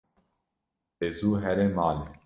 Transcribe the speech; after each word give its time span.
De 1.01 1.07
zû 1.17 1.29
here 1.41 1.67
malê. 1.77 2.05